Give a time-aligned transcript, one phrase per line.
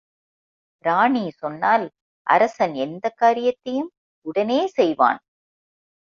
[0.85, 1.85] ராணி சொன்னால்
[2.27, 3.91] அரசன் எந்தக்காரியத்தையும்
[4.25, 5.21] உடனே செய்வான்.